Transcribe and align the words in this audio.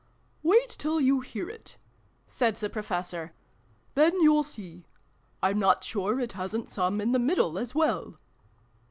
"Wait 0.51 0.67
till 0.67 0.99
you 0.99 1.19
hear 1.19 1.47
it," 1.47 1.77
said 2.25 2.55
the 2.55 2.71
Professor:" 2.71 3.33
then 3.93 4.19
you'll 4.21 4.41
see. 4.41 4.87
I'm 5.43 5.59
not 5.59 5.83
sure 5.83 6.19
it 6.19 6.31
hasn't 6.31 6.71
some 6.71 6.99
in 6.99 7.11
the 7.11 7.19
middle, 7.19 7.59
as 7.59 7.75
well." 7.75 8.17